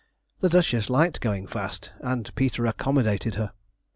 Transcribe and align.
The 0.39 0.49
duchess 0.49 0.89
liked 0.89 1.21
going 1.21 1.45
fast, 1.45 1.91
and 2.01 2.33
Peter 2.33 2.65
accommodated 2.65 3.35
her. 3.35 3.51